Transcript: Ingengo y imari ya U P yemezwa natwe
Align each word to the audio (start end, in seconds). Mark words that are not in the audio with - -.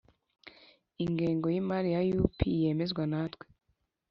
Ingengo 1.03 1.45
y 1.53 1.57
imari 1.61 1.89
ya 1.95 2.01
U 2.23 2.25
P 2.35 2.39
yemezwa 2.63 3.03
natwe 3.11 3.45